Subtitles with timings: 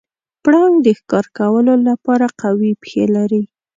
[0.43, 3.43] پړانګ د ښکار کولو لپاره قوي پښې لري.